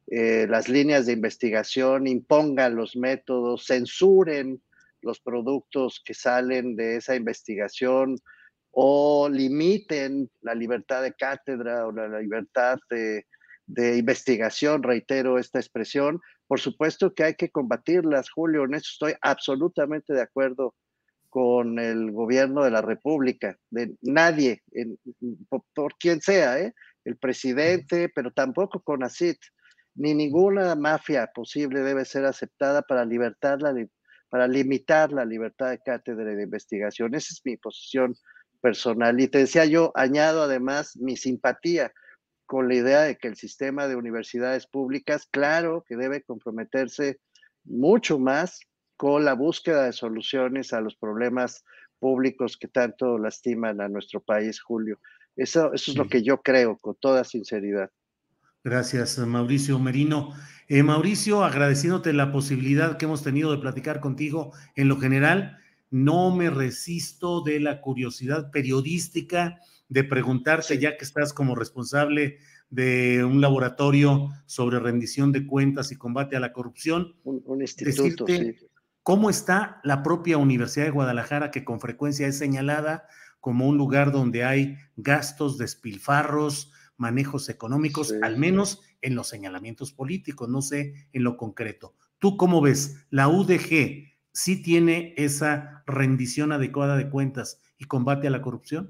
eh, 0.08 0.46
las 0.48 0.70
líneas 0.70 1.06
de 1.06 1.14
investigación, 1.14 2.08
impongan 2.08 2.76
los 2.76 2.96
métodos, 2.96 3.66
censuren 3.66 4.62
los 5.02 5.20
productos 5.20 6.02
que 6.06 6.14
salen 6.14 6.76
de 6.76 6.98
esa 6.98 7.16
investigación 7.16 8.18
o 8.72 9.30
limiten 9.30 10.30
la 10.42 10.54
libertad 10.54 11.02
de 11.02 11.14
cátedra 11.14 11.88
o 11.88 11.92
la 11.92 12.20
libertad 12.20 12.78
de, 12.90 13.26
de 13.66 13.98
investigación, 13.98 14.84
reitero 14.84 15.40
esta 15.40 15.60
expresión, 15.60 16.20
por 16.48 16.60
supuesto 16.60 17.14
que 17.14 17.24
hay 17.24 17.36
que 17.36 17.50
combatirlas, 17.50 18.30
Julio, 18.30 18.66
en 18.66 18.74
eso 18.74 18.90
estoy 18.92 19.14
absolutamente 19.22 20.14
de 20.14 20.22
acuerdo 20.22 20.76
con 21.30 21.80
el 21.80 22.12
gobierno 22.12 22.64
de 22.64 22.72
la 22.72 22.82
República, 22.82 23.58
de 23.70 23.96
nadie, 24.02 24.64
por, 25.74 25.96
quien 25.98 26.22
sea, 26.22 26.60
¿eh? 26.60 26.74
el 27.06 27.18
presidente, 27.18 28.10
pero 28.10 28.32
tampoco 28.32 28.82
con 28.82 29.04
ACIT 29.04 29.38
ni 29.96 30.14
ninguna 30.14 30.76
mafia 30.76 31.30
posible 31.34 31.82
debe 31.82 32.06
ser 32.06 32.26
aceptada 32.26 32.82
para, 32.82 33.04
libertar 33.06 33.62
la, 33.62 33.76
para 34.30 34.48
limitar 34.48 35.12
la 35.12 35.26
libertad 35.26 35.72
de 35.72 35.80
cátedra 35.80 36.32
y 36.32 36.36
de 36.36 36.44
investigación. 36.44 37.14
Esa 37.16 37.34
es 37.34 37.42
mi 37.44 37.58
posición 37.58 38.16
personal. 38.62 39.20
Y 39.20 39.28
te 39.28 39.40
decía 39.40 39.66
yo, 39.66 39.92
añado 39.96 40.44
además 40.44 40.96
mi 40.96 41.18
simpatía 41.18 41.92
con 42.46 42.68
la 42.68 42.76
idea 42.76 43.02
de 43.02 43.18
que 43.18 43.28
el 43.28 43.36
sistema 43.36 43.88
de 43.88 43.96
universidades 43.96 44.66
públicas, 44.68 45.28
claro 45.30 45.84
que 45.88 45.96
debe 45.96 46.24
comprometerse 46.24 47.20
mucho 47.64 48.20
más 48.20 48.62
con 49.00 49.24
la 49.24 49.34
búsqueda 49.34 49.86
de 49.86 49.94
soluciones 49.94 50.74
a 50.74 50.82
los 50.82 50.94
problemas 50.94 51.64
públicos 52.00 52.58
que 52.58 52.68
tanto 52.68 53.18
lastiman 53.18 53.80
a 53.80 53.88
nuestro 53.88 54.20
país, 54.20 54.60
Julio. 54.60 55.00
Eso, 55.38 55.72
eso 55.74 55.92
es 55.92 55.98
lo 55.98 56.10
que 56.10 56.22
yo 56.22 56.42
creo, 56.42 56.78
con 56.80 56.98
toda 57.00 57.24
sinceridad. 57.24 57.90
Gracias, 58.62 59.18
Mauricio 59.20 59.80
Merino. 59.80 60.34
Eh, 60.68 60.84
Mauricio, 60.84 61.46
agradeciéndote 61.46 62.12
la 62.12 62.34
posibilidad 62.34 62.98
que 62.98 63.06
hemos 63.06 63.24
tenido 63.24 63.54
de 63.54 63.60
platicar 63.60 64.02
contigo 64.02 64.52
en 64.76 64.90
lo 64.90 64.98
general, 64.98 65.58
no 65.90 66.36
me 66.36 66.50
resisto 66.50 67.42
de 67.42 67.62
la 67.62 67.80
curiosidad 67.80 68.52
periodística 68.52 69.62
de 69.88 70.04
preguntarte, 70.04 70.78
ya 70.78 70.98
que 70.98 71.06
estás 71.06 71.32
como 71.32 71.56
responsable 71.56 72.40
de 72.70 73.24
un 73.24 73.40
laboratorio 73.40 74.30
sobre 74.46 74.78
rendición 74.80 75.32
de 75.32 75.48
cuentas 75.48 75.94
y 75.94 75.96
combate 75.96 76.36
a 76.36 76.42
la 76.42 76.52
corrupción, 76.52 77.16
un, 77.24 77.62
instituto, 77.62 78.26
¿cómo 79.04 79.30
está 79.30 79.80
la 79.84 80.04
propia 80.04 80.38
Universidad 80.38 80.86
de 80.86 80.92
Guadalajara, 80.92 81.52
que 81.52 81.64
con 81.64 81.80
frecuencia 81.80 82.28
es 82.28 82.38
señalada 82.38 83.08
como 83.40 83.68
un 83.68 83.78
lugar 83.78 84.12
donde 84.12 84.44
hay 84.44 84.78
gastos, 84.96 85.58
despilfarros, 85.58 86.72
manejos 86.98 87.50
económicos, 87.50 88.14
al 88.22 88.38
menos 88.38 88.82
en 89.02 89.16
los 89.16 89.30
señalamientos 89.30 89.94
políticos, 89.94 90.50
no 90.50 90.62
sé 90.62 91.08
en 91.14 91.24
lo 91.24 91.38
concreto. 91.38 91.96
¿Tú 92.20 92.36
cómo 92.36 92.62
ves? 92.62 93.06
¿La 93.10 93.30
UDG 93.30 94.10
sí 94.34 94.62
tiene 94.62 95.14
esa 95.18 95.84
rendición 95.88 96.52
adecuada 96.52 96.98
de 96.98 97.10
cuentas 97.10 97.62
y 97.78 97.86
combate 97.86 98.28
a 98.28 98.32
la 98.32 98.42
corrupción? 98.42 98.90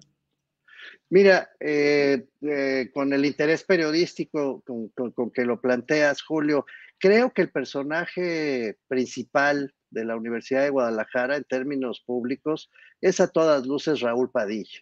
Mira, 1.09 1.49
eh, 1.59 2.27
eh, 2.41 2.89
con 2.93 3.13
el 3.13 3.25
interés 3.25 3.63
periodístico 3.63 4.63
con, 4.63 5.31
que 5.31 5.45
lo 5.45 5.59
planteas, 5.59 6.21
Julio, 6.21 6.65
creo 6.99 7.31
que 7.33 7.41
el 7.43 7.51
personaje 7.51 8.77
principal 8.87 9.73
de 9.89 10.05
la 10.05 10.15
Universidad 10.15 10.63
de 10.63 10.69
Guadalajara 10.69 11.37
en 11.37 11.43
términos 11.45 12.03
públicos 12.05 12.69
es 13.01 13.19
a 13.19 13.27
todas 13.27 13.65
luces 13.65 14.01
Raúl 14.01 14.29
Padilla. 14.31 14.79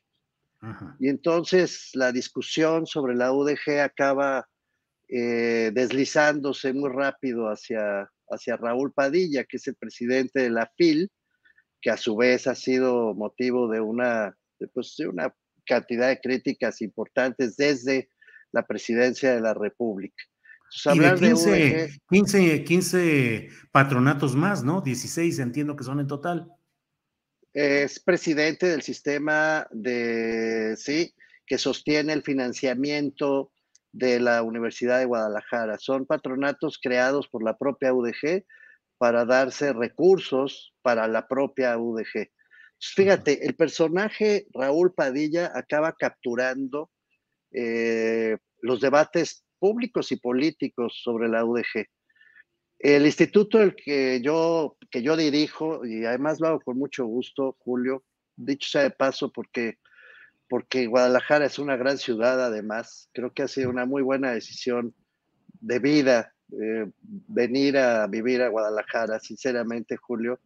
Y 1.00 1.08
entonces 1.10 1.92
la 1.94 2.12
discusión 2.12 2.88
sobre 2.88 3.16
la 3.16 3.32
UDG 3.32 3.80
acaba 3.80 4.50
eh, 5.08 5.72
deslizándose 5.74 6.74
muy 6.74 6.90
rápido 6.90 7.46
hacia, 7.46 8.12
hacia 8.30 8.58
Raúl 8.58 8.92
Padilla, 8.92 9.44
que 9.44 9.58
es 9.58 9.68
el 9.68 9.76
presidente 9.76 10.42
de 10.42 10.50
la 10.50 10.70
FIL, 10.76 11.12
que 11.80 11.92
a 11.92 11.98
su 11.98 12.16
vez 12.16 12.48
ha 12.48 12.56
sido 12.56 13.14
motivo 13.14 13.70
de 13.70 13.80
una, 13.80 14.36
pues, 14.74 14.96
de 14.98 15.08
una 15.08 15.34
cantidad 15.66 16.08
de 16.08 16.20
críticas 16.20 16.82
importantes 16.82 17.56
desde 17.56 18.10
la 18.52 18.66
presidencia 18.66 19.36
de 19.36 19.42
la 19.42 19.54
República. 19.54 20.24
Y 20.94 21.00
de 21.00 21.90
15, 22.10 22.64
15, 22.64 23.50
patronatos 23.72 24.36
más, 24.36 24.64
¿no? 24.64 24.82
16 24.82 25.40
entiendo 25.40 25.76
que 25.76 25.84
son 25.84 26.00
en 26.00 26.08
total. 26.08 26.52
Es 27.54 28.00
presidente 28.00 28.68
del 28.68 28.82
sistema 28.82 29.68
de, 29.72 30.76
sí, 30.78 31.16
que 31.46 31.58
sostiene 31.58 32.14
el 32.14 32.22
financiamiento 32.22 33.52
de 33.92 34.20
la 34.20 34.44
Universidad 34.44 35.00
de 35.00 35.06
Guadalajara. 35.06 35.78
Son 35.80 36.06
patronatos 36.06 36.80
creados 36.82 37.28
por 37.28 37.44
la 37.44 37.58
propia 37.58 37.94
UDG 37.94 38.46
para 38.98 39.26
darse 39.26 39.74
recursos 39.74 40.74
para 40.82 41.08
la 41.08 41.28
propia 41.28 41.78
UDG. 41.78 42.30
Fíjate, 42.80 43.46
el 43.46 43.56
personaje 43.56 44.46
Raúl 44.54 44.94
Padilla 44.94 45.52
acaba 45.56 45.94
capturando 45.94 46.92
eh, 47.52 48.38
los 48.62 48.82
debates 48.82 49.47
públicos 49.60 50.12
y 50.12 50.18
políticos 50.18 51.00
sobre 51.04 51.28
la 51.30 51.46
UDG. 51.46 51.88
El 52.80 53.06
instituto 53.06 53.62
el 53.62 53.76
que 53.76 54.22
yo, 54.22 54.78
que 54.92 55.02
yo 55.02 55.18
dirijo, 55.18 55.86
y 55.86 56.06
además 56.06 56.40
lo 56.40 56.48
hago 56.48 56.60
con 56.62 56.78
mucho 56.78 57.06
gusto, 57.06 57.58
Julio, 57.60 58.04
dicho 58.36 58.70
sea 58.70 58.84
de 58.84 58.92
paso, 58.92 59.32
porque, 59.32 59.80
porque 60.48 60.86
Guadalajara 60.86 61.46
es 61.46 61.58
una 61.58 61.76
gran 61.76 61.98
ciudad, 61.98 62.44
además, 62.44 63.10
creo 63.14 63.34
que 63.34 63.44
ha 63.44 63.48
sido 63.48 63.70
una 63.70 63.86
muy 63.86 64.04
buena 64.04 64.32
decisión 64.32 64.94
de 65.60 65.80
vida 65.80 66.34
eh, 66.52 66.90
venir 67.02 67.78
a 67.78 68.08
vivir 68.08 68.42
a 68.42 68.50
Guadalajara, 68.50 69.20
sinceramente, 69.20 69.98
Julio. 69.98 70.40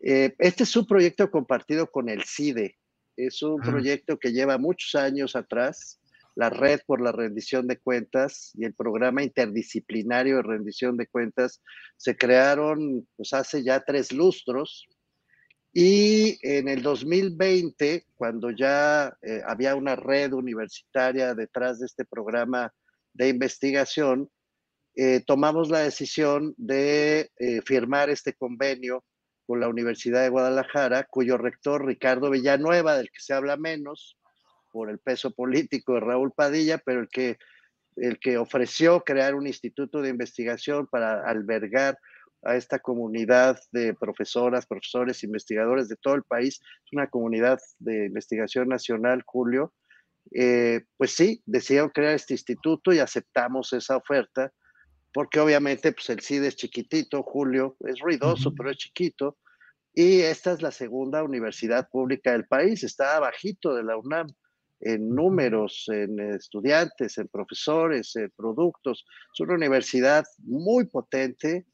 Eh, 0.00 0.34
este 0.38 0.62
es 0.62 0.76
un 0.76 0.86
proyecto 0.86 1.30
compartido 1.30 1.90
con 1.90 2.08
el 2.08 2.24
CIDE. 2.24 2.78
Es 3.16 3.42
un 3.42 3.60
proyecto 3.60 4.18
que 4.18 4.32
lleva 4.32 4.58
muchos 4.58 4.94
años 4.94 5.36
atrás. 5.36 6.00
La 6.36 6.50
Red 6.50 6.80
por 6.86 7.00
la 7.00 7.12
Rendición 7.12 7.66
de 7.66 7.78
Cuentas 7.78 8.52
y 8.54 8.66
el 8.66 8.74
Programa 8.74 9.22
Interdisciplinario 9.22 10.36
de 10.36 10.42
Rendición 10.42 10.98
de 10.98 11.06
Cuentas 11.06 11.62
se 11.96 12.14
crearon 12.14 13.08
pues, 13.16 13.32
hace 13.32 13.64
ya 13.64 13.80
tres 13.80 14.12
lustros. 14.12 14.86
Y 15.72 16.38
en 16.42 16.68
el 16.68 16.82
2020, 16.82 18.04
cuando 18.14 18.50
ya 18.50 19.16
eh, 19.22 19.42
había 19.46 19.74
una 19.74 19.96
red 19.96 20.34
universitaria 20.34 21.34
detrás 21.34 21.80
de 21.80 21.86
este 21.86 22.04
programa 22.04 22.72
de 23.14 23.30
investigación, 23.30 24.30
eh, 24.94 25.22
tomamos 25.26 25.70
la 25.70 25.80
decisión 25.80 26.54
de 26.58 27.30
firmar 27.64 28.10
este 28.10 28.34
convenio 28.34 29.04
con 29.46 29.60
la 29.60 29.68
Universidad 29.68 30.22
de 30.22 30.28
Guadalajara, 30.28 31.04
cuyo 31.04 31.38
rector 31.38 31.86
Ricardo 31.86 32.30
Villanueva, 32.30 32.96
del 32.96 33.10
que 33.10 33.20
se 33.20 33.32
habla 33.32 33.56
menos 33.56 34.15
por 34.76 34.90
el 34.90 34.98
peso 34.98 35.30
político 35.30 35.94
de 35.94 36.00
Raúl 36.00 36.32
Padilla, 36.32 36.76
pero 36.76 37.00
el 37.00 37.08
que, 37.08 37.38
el 37.96 38.18
que 38.18 38.36
ofreció 38.36 39.00
crear 39.04 39.34
un 39.34 39.46
instituto 39.46 40.02
de 40.02 40.10
investigación 40.10 40.86
para 40.86 41.26
albergar 41.26 41.98
a 42.42 42.56
esta 42.56 42.78
comunidad 42.78 43.58
de 43.72 43.94
profesoras, 43.94 44.66
profesores, 44.66 45.24
investigadores 45.24 45.88
de 45.88 45.96
todo 45.96 46.14
el 46.14 46.24
país, 46.24 46.60
es 46.84 46.92
una 46.92 47.06
comunidad 47.06 47.58
de 47.78 48.04
investigación 48.04 48.68
nacional, 48.68 49.22
Julio, 49.24 49.72
eh, 50.34 50.82
pues 50.98 51.12
sí, 51.12 51.42
decidieron 51.46 51.88
crear 51.88 52.12
este 52.12 52.34
instituto 52.34 52.92
y 52.92 52.98
aceptamos 52.98 53.72
esa 53.72 53.96
oferta 53.96 54.52
porque 55.14 55.40
obviamente 55.40 55.90
pues 55.92 56.10
el 56.10 56.20
CID 56.20 56.44
es 56.44 56.56
chiquitito, 56.56 57.22
Julio, 57.22 57.78
es 57.80 57.98
ruidoso, 58.00 58.54
pero 58.54 58.70
es 58.70 58.76
chiquito, 58.76 59.38
y 59.94 60.20
esta 60.20 60.52
es 60.52 60.60
la 60.60 60.70
segunda 60.70 61.22
universidad 61.22 61.88
pública 61.88 62.32
del 62.32 62.46
país, 62.46 62.84
está 62.84 63.16
abajito 63.16 63.74
de 63.74 63.82
la 63.82 63.96
UNAM 63.96 64.26
en 64.80 65.14
números, 65.14 65.84
en 65.88 66.20
estudiantes, 66.20 67.18
en 67.18 67.28
profesores, 67.28 68.14
en 68.16 68.30
productos. 68.36 69.04
Es 69.32 69.40
una 69.40 69.54
universidad 69.54 70.24
muy 70.38 70.86
potente, 70.86 71.66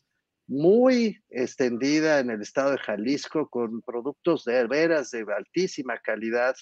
muy 0.47 1.19
extendida 1.31 2.21
en 2.21 2.31
el 2.31 2.43
estado 2.43 2.73
de 2.73 2.79
Jalisco, 2.79 3.49
con 3.49 3.83
productos 3.83 4.45
de 4.45 4.67
veras 4.67 5.11
de 5.11 5.25
altísima 5.37 5.99
calidad 5.99 6.55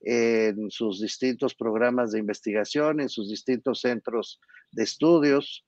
en 0.00 0.70
sus 0.70 1.00
distintos 1.00 1.54
programas 1.54 2.12
de 2.12 2.18
investigación, 2.18 3.00
en 3.00 3.08
sus 3.08 3.30
distintos 3.30 3.80
centros 3.80 4.40
de 4.72 4.84
estudios. 4.84 5.64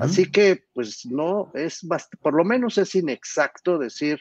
Así 0.00 0.28
que, 0.32 0.64
pues 0.72 1.06
no, 1.06 1.52
es 1.54 1.86
por 2.20 2.34
lo 2.34 2.44
menos 2.44 2.76
es 2.76 2.94
inexacto 2.96 3.78
decir 3.78 4.18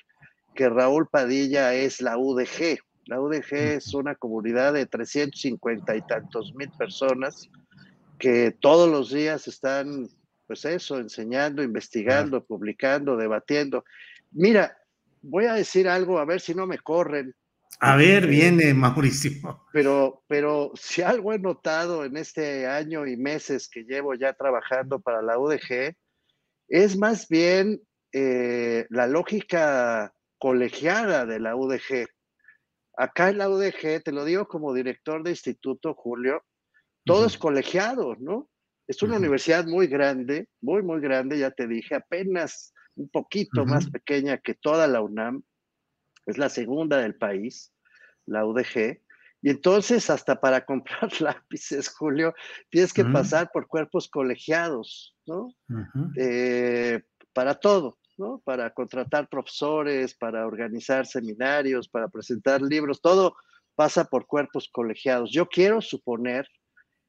que 0.53 0.69
Raúl 0.69 1.07
Padilla 1.07 1.73
es 1.73 2.01
la 2.01 2.19
UDG. 2.19 2.79
La 3.05 3.21
UDG 3.21 3.53
es 3.53 3.93
una 3.93 4.15
comunidad 4.15 4.73
de 4.73 4.87
350 4.87 5.95
y 5.95 6.01
tantos 6.01 6.53
mil 6.55 6.71
personas 6.71 7.49
que 8.17 8.55
todos 8.59 8.89
los 8.89 9.11
días 9.11 9.47
están, 9.47 10.07
pues 10.47 10.65
eso, 10.65 10.99
enseñando, 10.99 11.61
investigando, 11.61 12.43
publicando, 12.43 13.15
debatiendo. 13.15 13.83
Mira, 14.31 14.77
voy 15.21 15.45
a 15.45 15.53
decir 15.53 15.87
algo, 15.87 16.17
a 16.17 16.25
ver 16.25 16.41
si 16.41 16.55
no 16.55 16.65
me 16.65 16.79
corren. 16.79 17.35
A 17.79 17.95
ver, 17.95 18.25
viene 18.25 18.73
Mauricio. 18.73 19.65
Pero, 19.73 20.23
pero 20.27 20.71
si 20.75 21.01
algo 21.01 21.33
he 21.33 21.39
notado 21.39 22.05
en 22.05 22.17
este 22.17 22.67
año 22.67 23.05
y 23.05 23.17
meses 23.17 23.67
que 23.67 23.83
llevo 23.83 24.15
ya 24.15 24.33
trabajando 24.33 24.99
para 24.99 25.21
la 25.21 25.37
UDG, 25.37 25.95
es 26.69 26.97
más 26.97 27.27
bien 27.27 27.81
eh, 28.13 28.85
la 28.89 29.07
lógica 29.07 30.13
colegiada 30.37 31.25
de 31.25 31.39
la 31.39 31.55
UDG. 31.55 32.07
Acá 32.97 33.29
en 33.29 33.37
la 33.37 33.49
UDG, 33.49 34.03
te 34.03 34.11
lo 34.11 34.25
digo 34.25 34.47
como 34.47 34.73
director 34.73 35.23
de 35.23 35.31
instituto, 35.31 35.93
Julio, 35.93 36.43
todo 37.03 37.25
es 37.25 37.37
colegiado, 37.37 38.15
¿no? 38.19 38.49
Es 38.87 39.01
una 39.03 39.17
universidad 39.17 39.65
muy 39.65 39.87
grande, 39.87 40.47
muy, 40.61 40.83
muy 40.83 40.99
grande, 41.01 41.39
ya 41.39 41.51
te 41.51 41.67
dije, 41.67 41.95
apenas 41.95 42.73
un 42.95 43.09
poquito 43.09 43.65
más 43.65 43.89
pequeña 43.89 44.37
que 44.37 44.53
toda 44.53 44.87
la 44.87 45.01
UNAM. 45.01 45.43
Es 46.25 46.37
la 46.37 46.49
segunda 46.49 46.97
del 46.97 47.15
país, 47.15 47.73
la 48.25 48.45
UDG. 48.45 49.01
Y 49.41 49.49
entonces, 49.49 50.09
hasta 50.09 50.39
para 50.39 50.65
comprar 50.65 51.09
lápices, 51.21 51.89
Julio, 51.89 52.33
tienes 52.69 52.93
que 52.93 53.05
pasar 53.05 53.51
por 53.51 53.67
cuerpos 53.67 54.07
colegiados, 54.09 55.15
¿no? 55.25 55.53
Eh, 56.17 57.03
para 57.33 57.55
todo, 57.55 57.99
¿no? 58.17 58.41
Para 58.43 58.73
contratar 58.73 59.27
profesores, 59.29 60.15
para 60.15 60.45
organizar 60.45 61.05
seminarios, 61.05 61.89
para 61.89 62.07
presentar 62.07 62.61
libros, 62.61 63.01
todo 63.01 63.35
pasa 63.75 64.05
por 64.05 64.25
cuerpos 64.25 64.69
colegiados. 64.71 65.31
Yo 65.31 65.47
quiero 65.47 65.81
suponer 65.81 66.47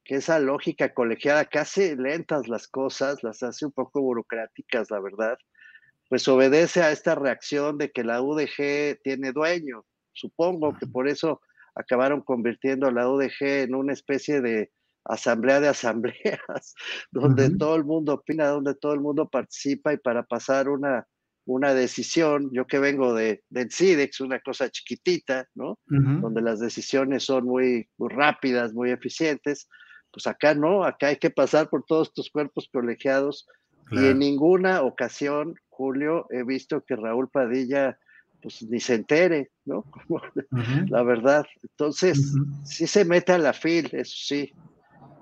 que 0.03 0.15
esa 0.15 0.39
lógica 0.39 0.93
colegiada 0.93 1.45
que 1.45 1.59
hace 1.59 1.95
lentas 1.95 2.47
las 2.47 2.67
cosas, 2.67 3.23
las 3.23 3.43
hace 3.43 3.65
un 3.65 3.71
poco 3.71 4.01
burocráticas, 4.01 4.89
la 4.89 4.99
verdad, 4.99 5.37
pues 6.09 6.27
obedece 6.27 6.81
a 6.81 6.91
esta 6.91 7.15
reacción 7.15 7.77
de 7.77 7.91
que 7.91 8.03
la 8.03 8.21
UDG 8.21 9.01
tiene 9.03 9.33
dueño. 9.33 9.85
Supongo 10.13 10.77
que 10.77 10.87
por 10.87 11.07
eso 11.07 11.41
acabaron 11.75 12.21
convirtiendo 12.21 12.87
a 12.87 12.91
la 12.91 13.09
UDG 13.09 13.41
en 13.41 13.75
una 13.75 13.93
especie 13.93 14.41
de 14.41 14.71
asamblea 15.07 15.59
de 15.59 15.69
asambleas, 15.69 16.75
donde 17.11 17.49
todo 17.55 17.75
el 17.75 17.85
mundo 17.85 18.13
opina, 18.13 18.47
donde 18.47 18.75
todo 18.75 18.93
el 18.93 19.01
mundo 19.01 19.27
participa 19.27 19.93
y 19.93 19.97
para 19.97 20.23
pasar 20.23 20.69
una, 20.69 21.07
una 21.45 21.73
decisión, 21.73 22.49
yo 22.51 22.67
que 22.67 22.79
vengo 22.79 23.13
de, 23.13 23.43
del 23.49 23.71
CIDEX, 23.71 24.21
una 24.21 24.39
cosa 24.39 24.69
chiquitita, 24.69 25.47
¿no? 25.55 25.79
Donde 25.87 26.41
las 26.41 26.59
decisiones 26.59 27.23
son 27.23 27.45
muy, 27.45 27.89
muy 27.97 28.09
rápidas, 28.09 28.73
muy 28.73 28.91
eficientes, 28.91 29.67
pues 30.11 30.27
acá 30.27 30.53
no, 30.53 30.83
acá 30.83 31.07
hay 31.07 31.17
que 31.17 31.29
pasar 31.29 31.69
por 31.69 31.83
todos 31.85 32.09
estos 32.09 32.29
cuerpos 32.29 32.69
colegiados 32.71 33.47
y 33.91 34.05
en 34.05 34.19
ninguna 34.19 34.81
ocasión 34.81 35.55
Julio, 35.69 36.25
he 36.31 36.43
visto 36.43 36.83
que 36.83 36.95
Raúl 36.95 37.29
Padilla, 37.29 37.99
pues 38.41 38.63
ni 38.63 38.79
se 38.79 38.95
entere, 38.95 39.51
¿no? 39.65 39.85
La 40.89 41.03
verdad. 41.03 41.45
Entonces, 41.61 42.33
sí 42.63 42.87
se 42.87 43.05
mete 43.05 43.33
a 43.33 43.37
la 43.37 43.53
FIL, 43.53 43.89
eso 43.93 44.15
sí. 44.17 44.51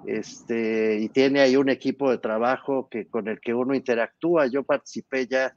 Este, 0.07 0.99
y 0.99 1.09
tiene 1.09 1.41
ahí 1.41 1.55
un 1.55 1.69
equipo 1.69 2.11
de 2.11 2.17
trabajo 2.17 2.87
que, 2.89 3.07
con 3.07 3.27
el 3.27 3.39
que 3.39 3.53
uno 3.53 3.73
interactúa. 3.73 4.47
Yo 4.47 4.63
participé 4.63 5.27
ya 5.27 5.55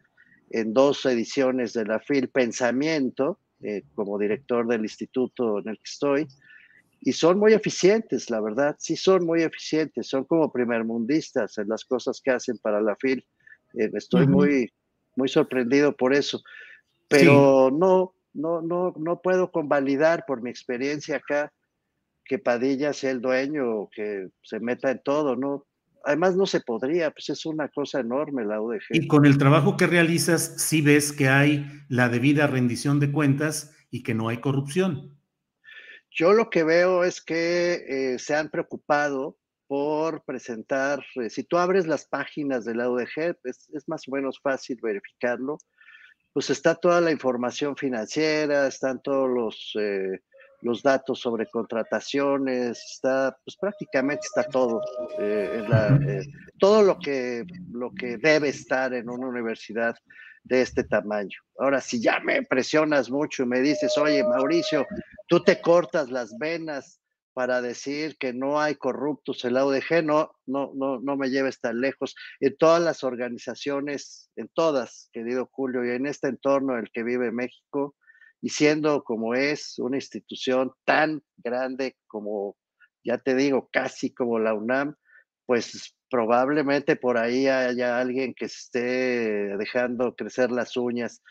en 0.51 0.73
dos 0.73 1.05
ediciones 1.07 1.73
de 1.73 1.85
la 1.85 2.01
FIL 2.01 2.29
Pensamiento, 2.29 3.39
eh, 3.61 3.83
como 3.95 4.19
director 4.19 4.67
del 4.67 4.83
instituto 4.83 5.59
en 5.59 5.69
el 5.69 5.77
que 5.77 5.91
estoy. 5.91 6.29
y 7.01 7.13
son 7.13 7.39
muy 7.39 7.53
eficientes, 7.53 8.29
la 8.29 8.41
verdad, 8.41 8.75
sí 8.79 8.97
son 8.97 9.25
muy 9.25 9.43
eficientes, 9.43 10.09
son 10.09 10.25
como 10.25 10.51
primermundistas 10.53 11.57
en 11.59 11.69
las 11.69 11.85
cosas 11.85 12.21
que 12.21 12.33
hacen 12.33 12.59
para 12.59 12.81
la 12.81 12.97
FIL. 12.97 13.25
Eh, 13.75 13.91
estoy 13.95 14.27
muy, 14.27 14.73
muy 15.15 15.29
sorprendido 15.29 15.97
por 15.97 16.13
eso, 16.13 16.43
pero 17.07 17.71
no, 17.71 18.15
no, 18.33 18.63
no, 18.63 18.95
no 18.97 19.21
puedo 19.21 19.53
convalidar 19.53 20.25
por 20.27 20.43
mi 20.43 20.51
experiencia 20.51 21.17
acá 21.17 21.53
que 22.29 22.39
Padilla 22.39 22.93
sea 22.93 23.11
el 23.11 23.21
dueño 23.21 23.89
que 23.91 24.29
se 24.43 24.61
meta 24.61 24.91
en 24.91 25.03
todo, 25.03 25.35
¿no? 25.35 25.67
Además 26.05 26.37
no 26.37 26.47
se 26.47 26.61
podría, 26.61 27.11
pues 27.11 27.31
es 27.31 27.45
una 27.45 27.69
cosa 27.69 28.01
enorme 28.01 28.45
la 28.45 28.61
UDG. 28.61 28.83
Y 28.91 29.09
con 29.09 29.27
el 29.27 29.37
trabajo 29.37 29.77
que 29.77 29.87
realizas, 29.87 30.55
sí 30.59 30.81
ves 30.81 31.13
que 31.13 31.29
hay 31.29 31.67
la 31.89 32.09
debida 32.09 32.47
rendición 32.47 33.01
de 33.01 33.11
cuentas 33.11 33.75
y 33.91 34.03
que 34.03 34.15
no 34.15 34.29
hay 34.29 34.39
corrupción. 34.39 35.19
Yo 36.11 36.33
lo 36.33 36.51
que 36.51 36.65
veo 36.65 37.05
es 37.05 37.21
que 37.21 37.85
eh, 37.89 38.19
se 38.19 38.35
han 38.35 38.51
preocupado 38.51 39.39
por 39.67 40.25
presentar, 40.25 41.05
eh, 41.17 41.29
si 41.29 41.45
tú 41.45 41.59
abres 41.59 41.87
las 41.87 42.07
páginas 42.07 42.65
de 42.65 42.75
la 42.75 42.91
UDG, 42.91 43.37
es, 43.45 43.69
más 43.87 44.09
o 44.09 44.13
menos 44.13 44.41
fácil 44.43 44.79
verificarlo, 44.83 45.59
pues 46.33 46.51
está 46.51 46.75
toda 46.75 47.01
la 47.01 47.11
información 47.11 47.77
financiera, 47.77 48.67
están 48.67 49.03
todos 49.03 49.29
los, 49.29 49.73
eh, 49.79 50.21
los 50.61 50.83
datos 50.83 51.21
sobre 51.21 51.47
contrataciones, 51.47 52.83
está, 52.93 53.37
pues 53.45 53.57
prácticamente 53.57 54.27
está 54.27 54.45
todo, 54.45 54.81
todo 56.59 56.83
lo 56.83 56.99
que, 56.99 57.45
lo 57.73 57.93
que 57.93 58.17
debe 58.17 58.49
estar 58.49 58.93
en 58.93 59.09
una 59.09 59.29
universidad 59.29 59.97
de 60.45 60.63
este 60.63 60.85
tamaño. 60.85 61.39
Ahora, 61.59 61.81
si 61.81 62.01
ya 62.01 62.21
me 62.21 62.43
presionas 62.43 63.11
mucho 63.11 63.43
y 63.43 63.47
me 63.47 63.61
dices, 63.61 63.97
oye, 63.99 64.25
Mauricio, 64.25 64.87
tú 65.27 65.43
te 65.43 65.61
cortas 65.61 66.11
las 66.11 66.37
venas 66.39 67.01
para 67.35 67.63
decir 67.63 68.17
que 68.19 68.33
no 68.33 68.61
hay 68.61 68.75
corruptos 68.75 69.45
en 69.45 69.55
la 69.55 69.65
UDG, 69.65 70.03
no, 70.03 70.33
no, 70.47 70.73
no, 70.75 70.99
no 70.99 71.17
me 71.17 71.31
lleves 71.31 71.61
tan 71.61 71.81
lejos. 71.81 72.17
En 72.41 72.57
todas 72.57 72.83
las 72.83 73.05
organizaciones, 73.05 74.31
en 74.35 74.49
todas, 74.49 75.09
querido 75.13 75.49
Julio, 75.53 75.85
y 75.85 75.91
en 75.95 76.07
este 76.07 76.27
entorno 76.27 76.73
en 76.73 76.81
el 76.81 76.91
que 76.91 77.05
vive 77.05 77.31
México, 77.31 77.95
y 78.41 78.51
siendo 78.51 79.03
como 79.03 79.35
es 79.35 79.79
una 79.79 79.97
institución 79.97 80.73
tan 80.85 81.23
grande 81.37 81.97
como, 82.07 82.57
ya 83.05 83.19
te 83.19 83.35
digo, 83.35 83.69
casi 83.73 84.13
como 84.13 84.39
la 84.39 84.55
UNAM, 84.55 84.95
pues 85.47 85.97
probablemente 86.11 86.97
por 86.97 87.19
ahí 87.19 87.49
haya 87.49 87.99
alguien 87.99 88.35
que 88.35 88.47
esté 88.47 89.57
dejando 89.57 90.15
crecer 90.15 90.51
las 90.51 90.77
uñas, 90.77 91.23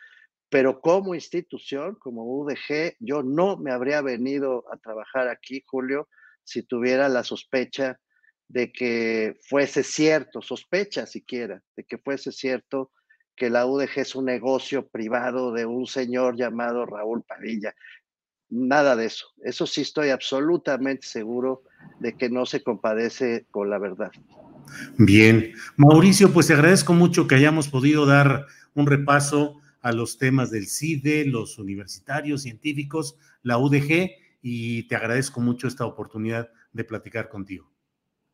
pero 0.49 0.79
como 0.81 1.15
institución, 1.15 1.95
como 1.99 2.23
UDG, 2.23 2.95
yo 2.99 3.21
no 3.23 3.57
me 3.57 3.71
habría 3.71 4.01
venido 4.01 4.63
a 4.71 4.77
trabajar 4.77 5.27
aquí, 5.27 5.63
Julio, 5.65 6.07
si 6.43 6.63
tuviera 6.63 7.09
la 7.09 7.23
sospecha 7.23 7.99
de 8.47 8.71
que 8.71 9.35
fuese 9.41 9.83
cierto, 9.83 10.41
sospecha 10.41 11.05
siquiera, 11.05 11.61
de 11.75 11.83
que 11.83 11.97
fuese 11.97 12.31
cierto 12.31 12.91
que 13.37 13.49
la 13.49 13.65
UDG 13.65 13.99
es 13.99 14.15
un 14.15 14.25
negocio 14.25 14.87
privado 14.87 15.53
de 15.53 15.65
un 15.65 15.85
señor 15.85 16.35
llamado 16.35 16.85
Raúl 16.85 17.23
Padilla. 17.23 17.73
Nada 18.49 18.95
de 18.95 19.05
eso. 19.05 19.27
Eso 19.43 19.67
sí 19.67 19.81
estoy 19.81 20.09
absolutamente 20.09 21.07
seguro 21.07 21.63
de 21.99 22.13
que 22.13 22.29
no 22.29 22.45
se 22.45 22.63
compadece 22.63 23.45
con 23.51 23.69
la 23.69 23.77
verdad. 23.77 24.11
Bien, 24.97 25.53
Mauricio, 25.77 26.33
pues 26.33 26.47
te 26.47 26.53
agradezco 26.53 26.93
mucho 26.93 27.27
que 27.27 27.35
hayamos 27.35 27.69
podido 27.69 28.05
dar 28.05 28.47
un 28.73 28.87
repaso 28.87 29.61
a 29.81 29.91
los 29.91 30.17
temas 30.17 30.49
del 30.49 30.67
CIDE, 30.67 31.25
los 31.25 31.59
universitarios, 31.59 32.41
científicos, 32.41 33.17
la 33.43 33.57
UDG, 33.57 34.11
y 34.41 34.83
te 34.87 34.95
agradezco 34.95 35.41
mucho 35.41 35.67
esta 35.67 35.85
oportunidad 35.85 36.49
de 36.73 36.83
platicar 36.83 37.29
contigo. 37.29 37.71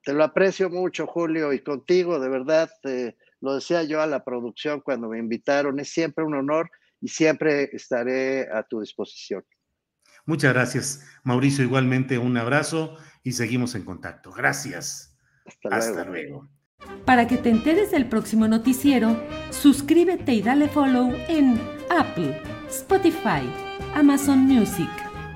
Te 0.03 0.13
lo 0.13 0.23
aprecio 0.23 0.69
mucho, 0.69 1.07
Julio, 1.07 1.53
y 1.53 1.59
contigo, 1.59 2.19
de 2.19 2.29
verdad, 2.29 2.69
lo 3.39 3.55
decía 3.55 3.83
yo 3.83 4.01
a 4.01 4.07
la 4.07 4.23
producción 4.23 4.81
cuando 4.81 5.09
me 5.09 5.19
invitaron, 5.19 5.79
es 5.79 5.89
siempre 5.89 6.23
un 6.23 6.35
honor 6.35 6.69
y 6.99 7.07
siempre 7.07 7.69
estaré 7.73 8.49
a 8.51 8.63
tu 8.63 8.81
disposición. 8.81 9.43
Muchas 10.25 10.53
gracias, 10.53 11.05
Mauricio. 11.23 11.63
Igualmente 11.63 12.17
un 12.17 12.37
abrazo 12.37 12.97
y 13.23 13.33
seguimos 13.33 13.75
en 13.75 13.83
contacto. 13.83 14.31
Gracias. 14.31 15.17
Hasta, 15.69 16.05
luego. 16.05 16.47
Para 17.05 17.27
que 17.27 17.37
te 17.37 17.49
enteres 17.49 17.91
del 17.91 18.07
próximo 18.07 18.47
noticiero, 18.47 19.21
suscríbete 19.51 20.33
y 20.33 20.41
dale 20.41 20.69
follow 20.69 21.13
en 21.27 21.59
Apple, 21.89 22.41
Spotify, 22.69 23.43
Amazon 23.93 24.39
Music, 24.39 24.89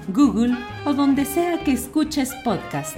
Google 0.09 0.55
o 0.85 0.93
donde 0.93 1.25
sea 1.25 1.61
que 1.63 1.73
escuches 1.73 2.33
podcast. 2.45 2.97